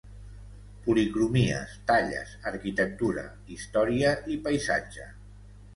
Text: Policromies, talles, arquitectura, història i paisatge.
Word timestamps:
Policromies, 0.87 1.75
talles, 1.91 2.33
arquitectura, 2.53 3.29
història 3.59 4.17
i 4.37 4.41
paisatge. 4.49 5.11